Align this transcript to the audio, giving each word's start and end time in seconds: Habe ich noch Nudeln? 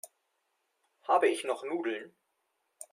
Habe 1.03 1.27
ich 1.27 1.43
noch 1.43 1.63
Nudeln? 1.63 2.11